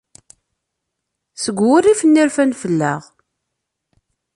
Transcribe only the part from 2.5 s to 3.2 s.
fell-aɣ.